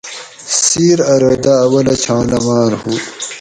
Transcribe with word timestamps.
سِیر 0.65 0.99
ارو 1.13 1.33
دہ 1.43 1.53
اولہ 1.65 1.95
چھاں 2.03 2.21
لٞماٞر 2.29 2.71
ہُو 2.81 2.91